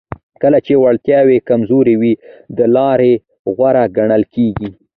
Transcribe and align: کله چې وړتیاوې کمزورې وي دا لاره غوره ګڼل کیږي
کله 0.41 0.59
چې 0.65 0.73
وړتیاوې 0.83 1.37
کمزورې 1.49 1.95
وي 2.01 2.13
دا 2.57 2.65
لاره 2.75 3.13
غوره 3.55 3.83
ګڼل 3.97 4.23
کیږي 4.33 4.69